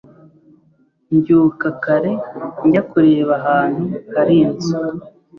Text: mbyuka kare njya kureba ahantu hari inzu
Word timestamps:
mbyuka 1.13 1.67
kare 1.83 2.13
njya 2.65 2.81
kureba 2.89 3.33
ahantu 3.41 3.83
hari 4.15 4.35
inzu 4.45 4.75